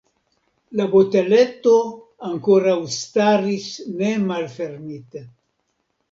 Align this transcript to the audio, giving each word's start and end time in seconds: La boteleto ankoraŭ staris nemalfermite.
La 0.77 0.85
boteleto 0.93 1.73
ankoraŭ 2.29 2.77
staris 2.95 3.67
nemalfermite. 3.99 5.23